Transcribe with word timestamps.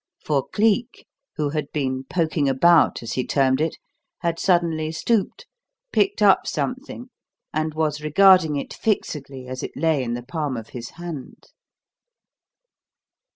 For 0.25 0.47
Cleek, 0.47 1.05
who 1.35 1.49
had 1.49 1.71
been 1.71 2.05
"poking 2.05 2.49
about," 2.49 3.03
as 3.03 3.13
he 3.13 3.23
termed 3.23 3.61
it, 3.61 3.77
had 4.21 4.39
suddenly 4.39 4.91
stooped, 4.91 5.45
picked 5.91 6.23
up 6.23 6.47
something, 6.47 7.11
and 7.53 7.75
was 7.75 8.01
regarding 8.01 8.55
it 8.55 8.73
fixedly 8.73 9.45
as 9.47 9.61
it 9.61 9.77
lay 9.77 10.01
in 10.01 10.15
the 10.15 10.23
palm 10.23 10.57
of 10.57 10.69
his 10.69 10.89
hand. 10.97 11.49